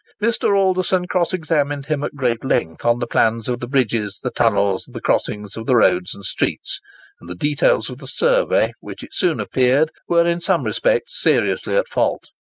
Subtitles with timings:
[0.19, 0.57] Mr.
[0.57, 4.89] Alderson cross examined him at great length on the plans of the bridges, the tunnels,
[4.91, 6.79] the crossings of the roads and streets,
[7.19, 11.21] and the details of the survey, which, it soon clearly appeared, were in some respects
[11.21, 12.29] seriously at fault.